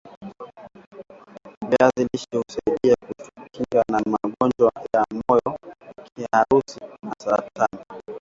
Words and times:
viazi 1.69 2.07
lishe 2.13 2.37
husaidia 2.43 2.95
kutukinga 3.07 3.83
na 3.91 3.99
magonjwa 4.05 4.71
ya 4.93 5.05
moyo 5.27 5.57
kiharusi 6.15 6.79
na 7.03 7.13
saratani 7.23 7.85